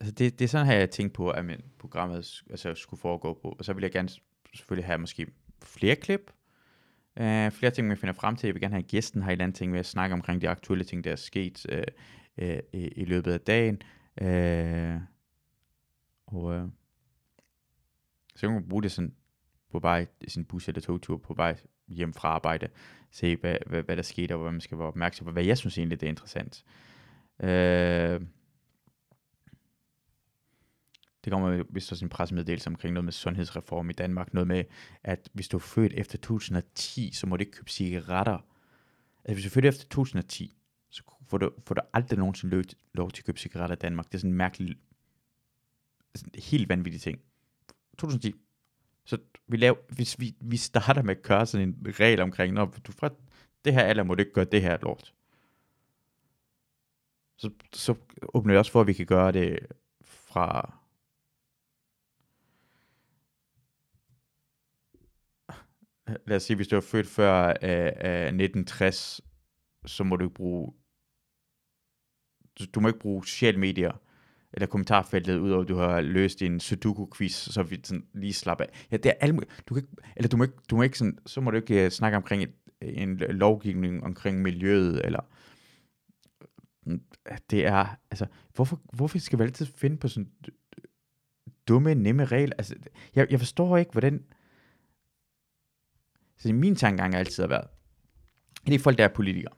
[0.00, 3.38] altså det, det er sådan her, jeg tænkte på, at min programmet altså, skulle foregå
[3.42, 3.56] på.
[3.58, 4.08] Og så vil jeg gerne
[4.54, 5.26] selvfølgelig have måske
[5.62, 6.30] flere klip,
[7.16, 8.46] øh, flere ting, jeg finder frem til.
[8.46, 10.84] Jeg vil gerne have gæsten her i andet ting ved at snakke omkring de aktuelle
[10.84, 11.84] ting, der er sket øh,
[12.38, 13.82] øh, i, løbet af dagen.
[14.20, 15.00] Øh,
[16.28, 16.68] og øh,
[18.36, 19.14] så kan man bruge det sådan
[19.70, 21.56] på vej sin bus eller togtur på vej
[21.88, 22.68] hjem fra arbejde,
[23.10, 25.58] se hvad, hvad, hvad der skete, og hvad man skal være opmærksom på, hvad jeg
[25.58, 26.64] synes egentlig det er interessant.
[27.40, 28.20] Øh,
[31.24, 34.64] det kommer hvis også en pressemeddelelse omkring noget med sundhedsreform i Danmark, noget med,
[35.02, 38.38] at hvis du er født efter 2010, så må du ikke købe cigaretter.
[39.24, 40.56] Altså hvis du er født efter 2010,
[40.90, 42.64] så får du, får du aldrig nogensinde lov,
[42.94, 44.06] lov til at købe cigaretter i Danmark.
[44.06, 44.76] Det er sådan en mærkelig,
[46.34, 47.20] helt vanvittige ting.
[47.98, 48.34] 2010,
[49.04, 52.64] så vi, laver, hvis vi, vi starter med at køre sådan en regel omkring, når
[52.86, 53.10] du fra
[53.64, 55.14] det her alder må du ikke gøre det her lort.
[57.36, 57.94] Så, så
[58.34, 59.58] åbner vi også for, at vi kan gøre det
[60.02, 60.78] fra
[66.26, 69.20] lad os sige, hvis du er født før af, af 1960,
[69.86, 70.72] så må du ikke bruge,
[72.74, 73.92] du må ikke bruge sociale medier
[74.52, 78.86] eller kommentarfeltet, udover at du har løst en Sudoku-quiz, så vi sådan lige slapper af.
[78.90, 79.34] Ja, det er alt
[79.68, 81.86] du kan ikke, eller du må ikke, du må ikke sådan, så må du ikke
[81.86, 85.20] uh, snakke omkring et, en lovgivning omkring miljøet, eller
[86.86, 87.02] mm,
[87.50, 90.30] det er, altså, hvorfor, hvorfor skal vi altid finde på sådan
[91.68, 92.54] dumme, nemme regler?
[92.58, 92.74] Altså,
[93.14, 94.24] jeg, jeg forstår ikke, hvordan,
[96.36, 97.68] så min tankegang har altid været,
[98.66, 99.54] at de folk, der er politikere,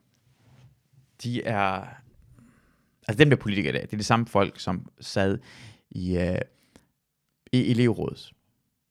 [1.23, 1.87] de er,
[3.11, 5.39] Altså dem der politikere der, det er de samme folk, som sad
[5.91, 6.39] i, uh,
[7.53, 8.33] i elevrådet.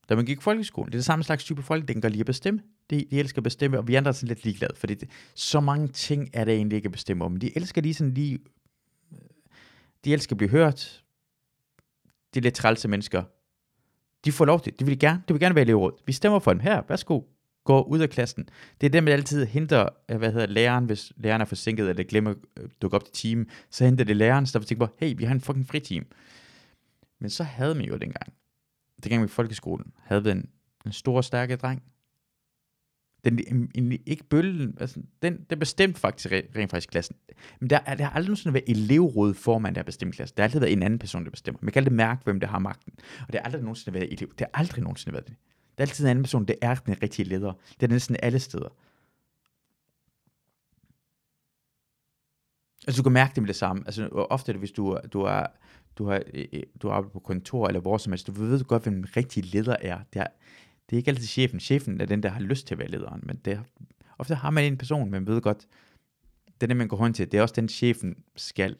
[0.09, 2.19] Da man gik i folkeskolen, det er det samme slags type folk, der kan lide
[2.19, 2.61] at bestemme.
[2.89, 5.59] De, de elsker at bestemme, og vi andre er sådan lidt ligeglade, fordi det, så
[5.59, 7.37] mange ting er der egentlig ikke at bestemme om.
[7.37, 8.39] De elsker lige sådan lige,
[9.11, 9.17] øh,
[10.05, 11.03] de elsker at blive hørt.
[12.33, 13.23] De er lidt trælse mennesker.
[14.25, 15.93] De får lov til, de vil gerne, de vil gerne være elevråd.
[16.05, 17.21] Vi stemmer for dem her, værsgo
[17.63, 18.49] går ud af klassen.
[18.81, 22.03] Det er dem, der altid henter, øh, hvad hedder læreren, hvis læreren er forsinket, eller
[22.03, 25.13] glemmer at dukke op til timen, så henter det læreren, så der tænker på, hey,
[25.17, 26.05] vi har en fucking fri team.
[27.19, 28.33] Men så havde man jo dengang,
[29.03, 30.49] dengang vi i folkeskolen, havde vi en,
[30.85, 31.83] en stor, stærke dreng.
[33.25, 37.15] Den, en, en, ikke bøllen, altså, den, den bestemte faktisk rent faktisk klassen.
[37.59, 40.37] Men der, der har aldrig nogensinde været elevråd formand, der har bestemt klassen.
[40.37, 41.59] Der har altid været en anden person, der bestemmer.
[41.61, 42.93] Man kan aldrig mærke, hvem der har magten.
[42.97, 44.29] Og det har aldrig nogensinde været elev.
[44.29, 45.35] Det har aldrig nogensinde været det.
[45.79, 47.53] Det er altid en anden person, det er den rigtige leder.
[47.79, 48.69] Det er næsten alle steder.
[52.87, 53.83] Altså du kan mærke det med det samme.
[53.85, 55.45] Altså ofte er det, hvis du, du er
[55.95, 56.23] du har,
[56.81, 59.45] du har arbejdet på kontor eller hvor som helst, du ved godt, hvem den rigtige
[59.45, 59.99] leder er.
[60.13, 60.27] Det er,
[60.89, 61.59] det er ikke altid chefen.
[61.59, 63.63] Chefen er den, der har lyst til at være lederen, men det er,
[64.17, 65.67] ofte har man en person, man ved godt,
[66.61, 67.31] den, er man går hånd til.
[67.31, 68.77] Det er også den, chefen skal,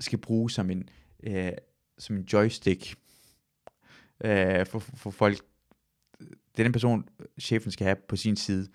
[0.00, 0.88] skal bruge som en,
[1.22, 1.52] øh,
[1.98, 2.94] som en joystick
[4.24, 5.44] øh, for, for folk,
[6.56, 7.08] det er den person,
[7.40, 8.68] chefen skal have på sin side,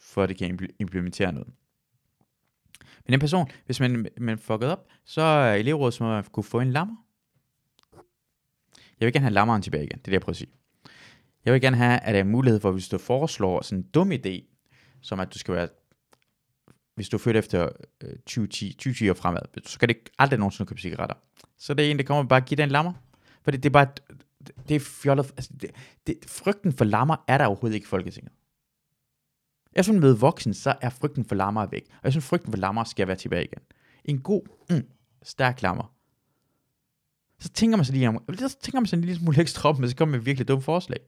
[0.00, 1.48] for at det kan implementere noget.
[2.80, 6.60] Men den person, hvis man, man fucket op, så er elevrådet som at kunne få
[6.60, 6.96] en lammer.
[9.00, 10.52] Jeg vil gerne have lammeren tilbage igen, det er det, jeg prøver at sige.
[11.44, 14.12] Jeg vil gerne have, at der er mulighed for, hvis du foreslår sådan en dum
[14.12, 14.44] idé,
[15.00, 15.68] som at du skal være,
[16.94, 17.68] hvis du er født efter
[18.26, 21.16] 2010, øh, 2010 og fremad, så skal det aldrig nogensinde købe cigaretter.
[21.58, 22.92] Så det er en, der kommer bare give dig en lammer.
[23.42, 23.86] Fordi det, det er bare
[24.68, 25.32] det er fjollet.
[25.36, 25.70] Altså, det,
[26.06, 28.32] det, frygten for lammer er der overhovedet ikke i Folketinget.
[29.74, 31.84] Jeg synes, med voksen, så er frygten for lammer væk.
[31.90, 33.62] Og jeg synes, frygten for lammer skal være tilbage igen.
[34.04, 34.88] En god, mm,
[35.22, 35.94] stærk lammer.
[37.38, 39.78] Så tænker man sig lige, om, så tænker man sig en lille smule ekstra op,
[39.78, 41.00] men så kommer man med virkelig dumme forslag.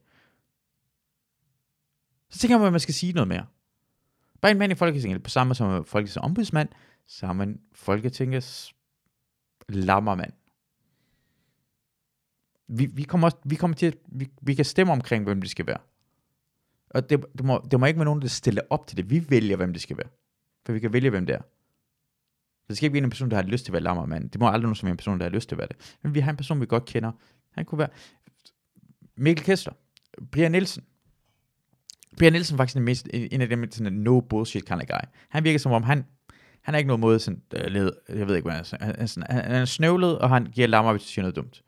[2.31, 3.47] Så tænker man, at man skal sige noget mere.
[4.41, 6.69] Bare en mand i Folketinget, på samme som Folketingets ombudsmand,
[7.07, 8.75] så er man Folketingets
[9.69, 10.33] lammermand.
[12.69, 15.51] Vi, vi, kommer, også, vi kommer til at, vi, vi kan stemme omkring, hvem det
[15.51, 15.79] skal være.
[16.91, 19.11] Og det, det, må, det må ikke være nogen, der stiller op til det.
[19.11, 20.09] Vi vælger, hvem det skal være.
[20.67, 21.41] For vi kan vælge, hvem det er.
[22.69, 24.31] Det skal ikke være en person, der har lyst til at være lammermand.
[24.31, 25.97] Det må aldrig nogen som en person, der har lyst til at være det.
[26.03, 27.13] Men vi har en person, vi godt kender.
[27.51, 27.89] Han kunne være
[29.17, 29.75] Mikkel Kessler,
[30.33, 30.85] Brian Nielsen.
[32.19, 34.87] Brian Nielsen er faktisk den mest, en af dem, sådan en no bullshit kind of
[34.89, 35.09] guy.
[35.29, 36.05] Han virker som om, han,
[36.63, 38.87] han er ikke noget måde sådan, øh, uh, led, jeg ved ikke, hvad han er.
[38.87, 41.63] Han han, han er snøvlet, og han giver lammer, hvis du siger noget dumt.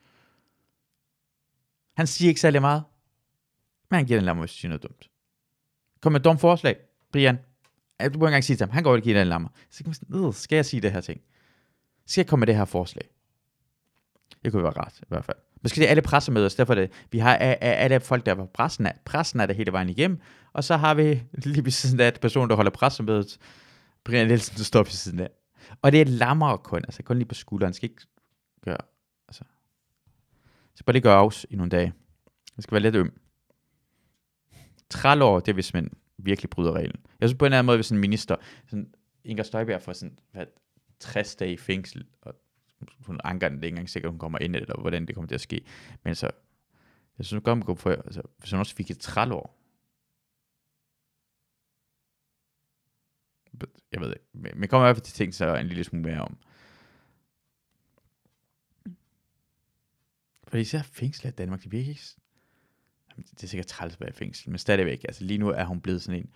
[1.96, 2.82] Han siger ikke særlig meget,
[3.90, 5.10] men han giver den lammer, hvis siger noget dumt.
[6.02, 6.76] Kom med et dumt forslag,
[7.12, 7.36] Brian.
[7.36, 7.42] Du
[8.00, 9.48] må ikke engang sige til ham, han går og giver den lammer.
[9.70, 11.20] Så kan man sådan, skal jeg sige det her ting?
[12.06, 13.08] Skal jeg komme med det her forslag?
[14.44, 15.36] Det kunne være rart, i hvert fald.
[15.62, 18.86] Måske det er alle pressemøder, så derfor det, vi har alle folk, der var pressen,
[18.86, 20.20] af, pressen er det hele vejen igennem,
[20.52, 23.38] og så har vi lige ved siden af person, der holder pressemødet,
[24.04, 25.30] Brian Nielsen, der står ved siden af.
[25.82, 28.06] Og det er lammer kun, altså kun lige på skulderen, skal ikke
[28.64, 28.76] gøre,
[30.76, 31.92] så bare lige gøre afs i nogle dage.
[32.56, 33.20] Det skal være lidt øm.
[34.90, 37.00] Trælår, det er hvis man virkelig bryder reglen.
[37.20, 38.36] Jeg synes på en eller anden måde, hvis en minister,
[38.66, 40.46] sådan Inger Støjberg får sådan, hvad,
[41.00, 42.34] 60 dage i fængsel, og
[43.06, 45.28] hun anker den, det er ikke engang sikkert, hun kommer ind eller hvordan det kommer
[45.28, 45.64] til at ske.
[46.04, 46.30] Men så,
[47.18, 49.56] jeg synes godt, man kunne få, altså, hvis hun også fik et trælår,
[53.92, 56.20] jeg ved ikke, men kommer i hvert fald til ting, så en lille smule mere
[56.20, 56.38] om.
[60.48, 62.02] For især fængslet i Danmark, det virker ikke,
[63.16, 65.80] det er sikkert træls at være i fængsel, men stadigvæk, altså lige nu er hun
[65.80, 66.30] blevet sådan en,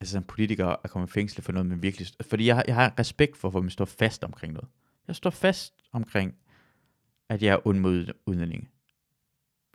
[0.00, 2.94] altså en politiker at komme i fængsel for noget, men virkelig, fordi jeg, jeg har
[2.98, 4.68] respekt for, hvor man står fast omkring noget.
[5.08, 6.34] Jeg står fast omkring,
[7.28, 8.68] at jeg er ond mod udlændinge.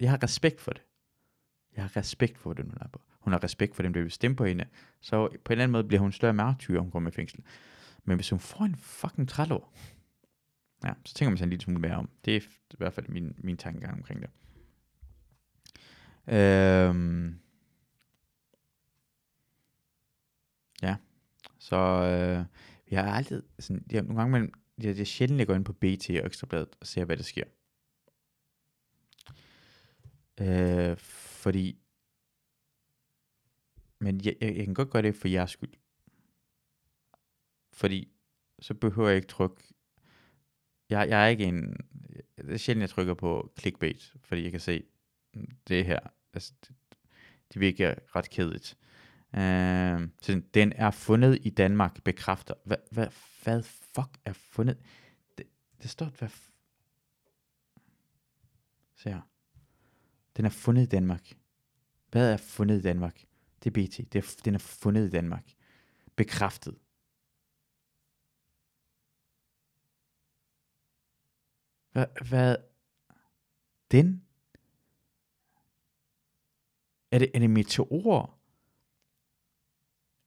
[0.01, 0.81] Jeg har respekt for det.
[1.75, 3.01] Jeg har respekt for, det, hun er på.
[3.19, 4.65] Hun har respekt for dem, der vil stemme på hende.
[5.01, 7.39] Så på en eller anden måde bliver hun større martyr, om hun kommer i fængsel.
[8.03, 9.73] Men hvis hun får en fucking trælår,
[10.83, 12.09] ja, så tænker man sig en lille smule mere om.
[12.25, 14.29] Det er i hvert fald min, min tankegang omkring det.
[16.27, 17.39] Øhm,
[20.81, 20.95] ja,
[21.59, 22.45] så øh,
[22.89, 25.65] vi har altid, sådan, ja, nogle gange, man, det, det er sjældent, jeg går ind
[25.65, 27.43] på BT og Ekstrabladet og ser, hvad der sker.
[30.41, 31.79] Øh, fordi,
[33.99, 35.73] men jeg, jeg, jeg kan godt gøre det for jeres skyld.
[37.73, 38.11] Fordi,
[38.59, 39.63] så behøver jeg ikke trykke,
[40.89, 41.75] jeg, jeg er ikke en,
[42.37, 44.83] det er sjældent, jeg trykker på clickbait, fordi jeg kan se,
[45.33, 45.99] mm, det her,
[46.33, 46.75] altså, det,
[47.53, 48.77] det virker ret kedeligt.
[49.35, 52.53] Øh, så den er fundet i Danmark, bekræfter.
[52.65, 53.07] Hvad, hvad,
[53.43, 54.77] hvad fuck er fundet?
[55.37, 55.45] Det,
[55.81, 56.29] det står, hvad...
[58.95, 59.21] Se her.
[60.37, 61.33] Den er fundet i Danmark.
[62.11, 63.23] Hvad er fundet i Danmark?
[63.63, 64.13] Det er BT.
[64.13, 65.43] Det er, den er fundet i Danmark.
[66.15, 66.75] Bekræftet.
[71.97, 72.27] Hvad?
[72.29, 72.55] hvad?
[73.91, 74.23] Den?
[77.11, 78.39] Er det, er det meteorer?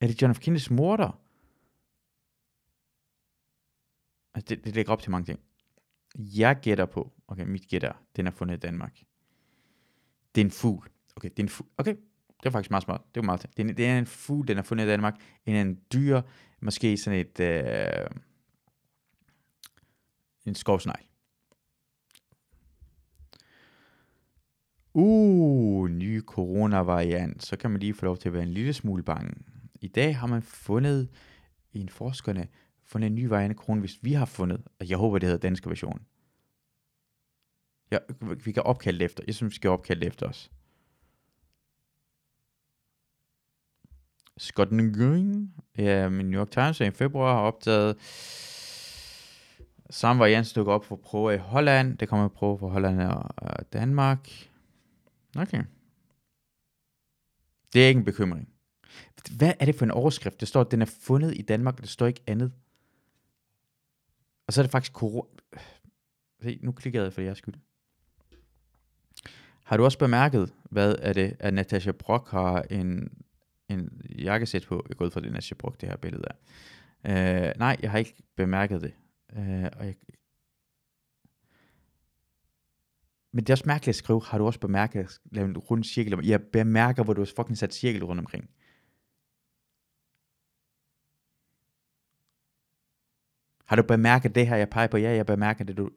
[0.01, 0.41] Er det John F.
[0.41, 1.21] Kennedys morder?
[4.35, 5.41] Altså, det, det lægger op til mange ting.
[6.19, 9.03] Jeg gætter på, okay, mit gætter, den er fundet i Danmark.
[10.35, 10.91] Det er en fugl.
[11.17, 11.69] Okay, det er en fugl.
[11.79, 11.97] Okay,
[12.41, 13.03] det er faktisk meget smart.
[13.15, 15.21] Det er meget det er, det er en fugl, den er fundet i Danmark.
[15.47, 16.23] En, en dyr,
[16.61, 18.11] måske sådan et, øh,
[20.47, 21.10] en skovsnegl.
[24.95, 27.45] Uh, ny coronavariant.
[27.45, 29.35] Så kan man lige få lov til at være en lille smule bange.
[29.81, 31.09] I dag har man fundet,
[31.73, 32.49] en forskerne,
[32.85, 35.49] fundet en ny variant af corona, hvis vi har fundet, og jeg håber, det hedder
[35.49, 36.03] danske version.
[37.91, 37.99] Ja,
[38.45, 39.25] vi kan opkalde det efter.
[39.27, 40.51] Jeg synes, vi skal opkalde det efter os.
[44.39, 47.97] Scott Nguyen, ja, min New York Times i februar har opdaget
[49.91, 51.99] samme variant dukker op for prøve i Holland.
[51.99, 53.01] Det kommer prøve for Holland
[53.37, 54.31] og Danmark.
[55.37, 55.65] Okay.
[57.73, 58.49] Det er ikke en bekymring.
[59.37, 60.41] Hvad er det for en overskrift?
[60.41, 62.53] Det står, at den er fundet i Danmark, og det står ikke andet.
[64.47, 65.29] Og så er det faktisk corona.
[66.43, 67.55] Se, nu klikker jeg for jeres skyld.
[69.65, 73.13] Har du også bemærket, hvad er det, at Natasha Brock har en,
[73.69, 74.87] en jakkesæt på?
[74.89, 76.25] Jeg går ud fra, det Natasha Brock, det her billede
[77.05, 77.49] er.
[77.49, 78.93] Øh, nej, jeg har ikke bemærket det.
[79.37, 79.95] Øh, og jeg,
[83.33, 85.85] men det er også mærkeligt at skrive, har du også bemærket, at lave en rund
[85.85, 86.27] cirkel?
[86.27, 88.51] Jeg bemærker, hvor du har fucking sat cirkel rundt omkring.
[93.65, 94.97] Har du bemærket det her, jeg peger på?
[94.97, 95.77] Ja, jeg bemærker det.
[95.77, 95.91] Du...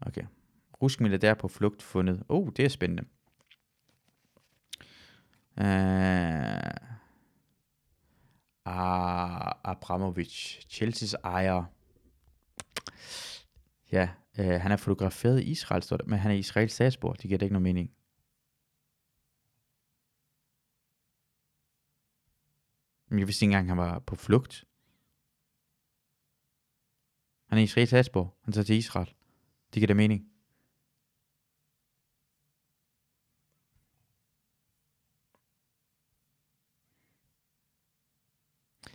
[0.00, 0.24] Okay.
[0.82, 2.22] Rusk milliardær på flugt fundet.
[2.28, 3.04] Oh, det er spændende.
[5.56, 6.92] Uh,
[9.64, 11.64] Abramovic, Chelsea's ejer.
[13.92, 17.14] Ja, Øh, han er fotograferet i Israel, står der, men han er israelsk statsborger.
[17.14, 17.90] Det giver da ikke nogen mening.
[23.08, 24.64] Men jeg vidste ikke engang, han var på flugt.
[27.48, 28.30] Han er israelsk statsborger.
[28.42, 29.14] Han tager til Israel.
[29.74, 30.31] Det giver da mening.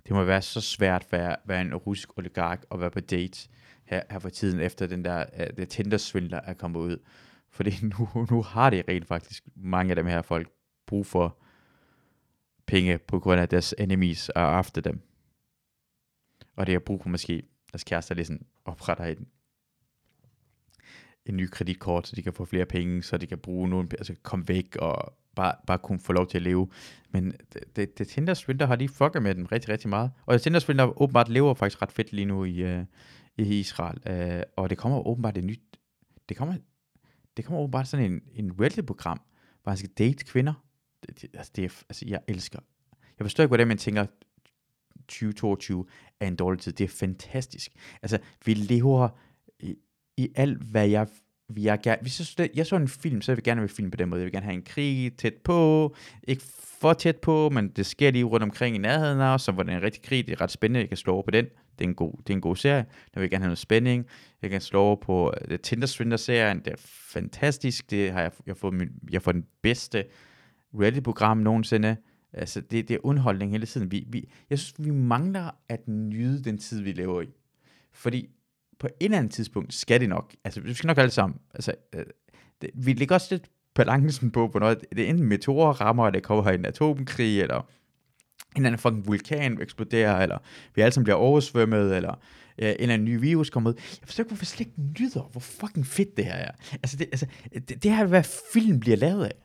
[0.08, 3.50] Det må være så svært at være en russisk oligark og være på date
[3.86, 6.98] her, her for tiden, efter den der uh, det Tinder-svindler er kommet ud.
[7.50, 10.50] Fordi nu, nu har det rent faktisk mange af dem her folk
[10.86, 11.38] brug for
[12.66, 15.02] penge på grund af deres enemies og efter dem.
[16.56, 19.28] Og det har brug for måske deres kærester lige sådan opretter en,
[21.30, 24.16] en ny kreditkort, så de kan få flere penge, så de kan bruge nogen, altså
[24.24, 26.70] komme væk og bare, bare kunne få lov til at leve.
[27.10, 30.12] Men det, det, det Tinder Swindler har lige fucket med dem rigtig, rigtig meget.
[30.26, 32.86] Og Tinder Swindler åbenbart lever faktisk ret fedt lige nu i, uh,
[33.38, 34.00] i Israel.
[34.10, 35.62] Uh, og det kommer åbenbart et nyt,
[36.30, 36.56] det kommer,
[37.38, 39.22] det kommer åbenbart sådan en, en reality-program,
[39.64, 40.54] hvor han skal date kvinder.
[41.04, 42.60] Det, det, altså, det er, altså, jeg elsker.
[43.20, 44.06] Jeg forstår ikke, hvordan man tænker,
[45.08, 45.86] 2022
[46.20, 46.72] er en dårlig tid.
[46.72, 47.72] Det er fantastisk.
[48.02, 49.10] Altså, vi lever
[50.18, 51.08] i, alt, hvad jeg
[51.50, 53.66] vi er gerne, hvis jeg, så, jeg så en film, så vil jeg gerne have
[53.66, 54.22] en film på den måde.
[54.22, 55.96] Jeg vil gerne have en krig tæt på,
[56.28, 56.44] ikke
[56.82, 59.64] for tæt på, men det sker lige rundt omkring i nærheden af os, så hvor
[59.64, 61.46] det er en rigtig krig, det er ret spændende, jeg kan slå over på den.
[61.80, 62.86] Det er en god, det er en god serie.
[63.16, 64.06] Jeg vil gerne have noget spænding.
[64.42, 66.78] Jeg kan slå over på uh, Tinder Swindler-serien, det er
[67.14, 67.92] fantastisk.
[67.92, 70.06] Det har jeg, jeg, har fået min, jeg får den bedste
[70.80, 71.96] reality-program nogensinde.
[72.34, 73.92] Altså, det, det er underholdning hele tiden.
[73.92, 77.28] Vi, vi, jeg synes, vi mangler at nyde den tid, vi lever i.
[77.94, 78.30] Fordi
[78.80, 81.74] på et eller andet tidspunkt skal det nok, altså vi skal nok alle sammen, altså
[81.94, 82.06] øh,
[82.62, 86.24] det, vi ligger også lidt balancen på, hvornår det er enten meteorer rammer, eller det
[86.24, 87.66] kommer en atomkrig, eller en
[88.56, 90.38] eller anden fucking vulkan eksploderer, eller
[90.76, 92.12] vi alle sammen bliver oversvømmet, eller
[92.58, 93.76] øh, en eller anden ny virus kommer ud.
[93.76, 96.52] Jeg forstår ikke, hvorfor jeg slet ikke nyder, hvor fucking fedt det her er.
[96.74, 99.36] Altså, det, altså, det, det her er, hvad film bliver lavet af.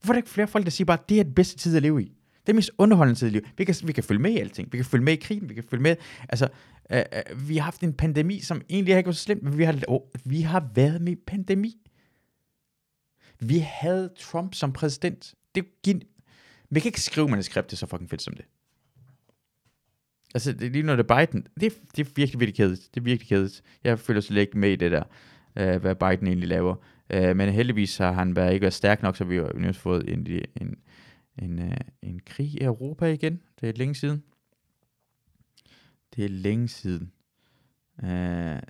[0.00, 1.82] Hvorfor er der ikke flere folk, der siger bare, det er det bedste tid at
[1.82, 2.12] leve i?
[2.46, 3.48] Det er mest underholdende tid i livet.
[3.56, 4.72] Vi kan, vi kan følge med i alting.
[4.72, 5.48] Vi kan følge med i krigen.
[5.48, 5.96] Vi kan følge med.
[6.28, 6.48] Altså,
[6.92, 9.64] øh, øh, vi har haft en pandemi, som egentlig ikke var så slemt, men vi
[9.64, 11.76] har, oh, vi har været med i pandemi.
[13.40, 15.34] Vi havde Trump som præsident.
[15.54, 15.64] Det
[16.72, 18.44] vi kan ikke skrive manuskriptet så fucking fedt som det.
[20.34, 21.46] Altså, det er lige når det er Biden.
[21.60, 22.88] Det er, det er virkelig, virkelig kedeligt.
[22.94, 23.62] Det er virkelig kedeligt.
[23.84, 25.02] Jeg føler slet ikke med i det der,
[25.56, 26.74] øh, hvad Biden egentlig laver.
[27.10, 30.12] Øh, men heldigvis har han været ikke været stærk nok, så vi har nu fået
[30.12, 30.26] en,
[30.60, 30.76] en,
[31.38, 33.42] en, øh, en krig i Europa igen.
[33.60, 34.24] Det er længe siden.
[36.16, 37.12] Det er længe siden.
[38.04, 38.62] Øh,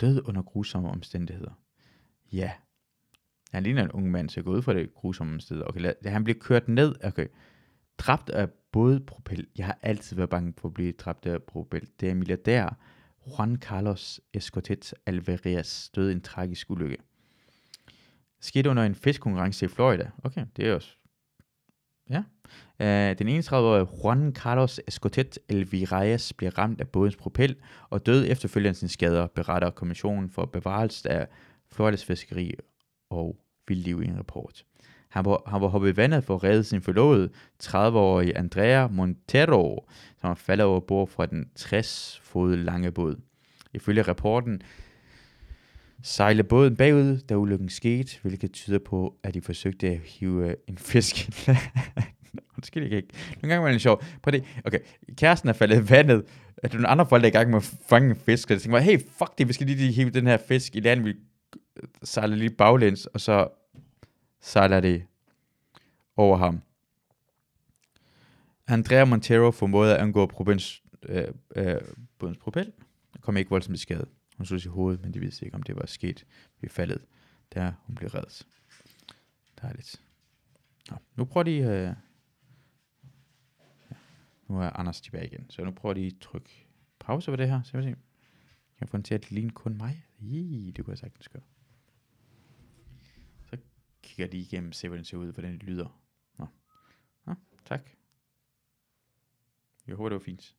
[0.00, 1.60] død under grusomme omstændigheder.
[2.32, 2.52] Ja.
[3.50, 5.68] Han ligner en ung mand, så jeg går ud fra det grusomme omstændigheder.
[5.68, 6.94] Okay, lad, han bliver kørt ned.
[7.04, 7.26] Okay.
[7.98, 9.46] Dræbt af bådpropel.
[9.58, 11.88] Jeg har altid været bange for at blive dræbt af propel.
[12.00, 12.78] Det er milliardær
[13.26, 16.96] Juan Carlos Escotet Alvarez døde i en tragisk ulykke.
[18.44, 20.10] Skete under en fiskkonkurrence i Florida.
[20.24, 20.88] Okay, det er også...
[22.10, 22.22] Ja.
[22.80, 27.56] Uh, den 31-årige Juan Carlos Escotet Alvarez blev ramt af bådens propel
[27.90, 31.28] og døde efterfølgende sin skader, beretter Kommissionen for Bevarelse af
[31.72, 32.54] Floridas Fiskeri
[33.10, 33.36] og
[33.68, 34.64] Vildliv i en rapport.
[35.08, 37.30] Han var, han var hoppet i vandet for at redde sin forlovede,
[37.62, 39.88] 30-årige Andrea Montero,
[40.20, 43.16] som var faldet over bord fra den 60 fod lange båd.
[43.74, 44.62] Ifølge rapporten
[46.04, 50.54] sejle båden bagud, da ulykken skete, hvilket tyder på, at de forsøgte at hive øh,
[50.68, 51.30] en fisk
[52.56, 53.14] Undskyld, jeg kan ikke.
[53.42, 54.02] Nogle gange var det sjov.
[54.22, 54.44] Prøv det.
[54.64, 54.78] Okay,
[55.16, 56.24] kæresten er faldet i vandet.
[56.56, 58.48] At nogle andre folk er i gang med at fange en fisk.
[58.48, 61.02] Så jeg tænkte hey, fuck det, vi skal lige hive den her fisk i land.
[61.02, 61.14] Vi
[62.02, 63.48] sejler lige baglæns, og så
[64.40, 65.04] sejler det
[66.16, 66.60] over ham.
[68.66, 71.24] Andrea Montero formåede at angå provins, øh,
[71.56, 71.76] øh,
[72.18, 72.72] bådens propel.
[73.20, 74.06] Kom ikke voldsomt i skade.
[74.36, 76.26] Hun slog i hovedet, men de vidste ikke, om det var sket
[76.60, 77.06] ved faldet,
[77.54, 78.46] da hun blev reddet.
[79.62, 80.02] Dejligt.
[80.90, 81.56] Nå, nu prøver de...
[81.56, 81.94] Øh,
[83.90, 83.96] ja,
[84.48, 86.66] nu er Anders tilbage igen, så nu prøver de at trykke
[86.98, 87.62] pause på det her.
[87.62, 87.96] Så jeg se.
[88.80, 90.06] Jeg får den til at ligne kun mig.
[90.18, 91.42] I, det kunne jeg sagtens gøre.
[93.46, 93.56] Så
[94.02, 96.00] kigger de igennem, se hvordan det ser ud, hvordan det lyder.
[96.38, 96.46] Nå.
[97.26, 97.90] Nå, tak.
[99.86, 100.56] Jeg håber, det var fint.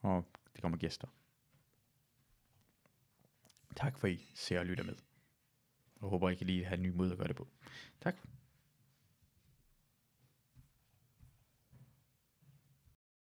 [0.00, 1.08] Og det kommer gæster.
[3.76, 4.94] Tak for I ser og lytter med.
[6.00, 7.48] Jeg håber, I kan lige have en ny måde at gøre det på.
[8.00, 8.16] Tak.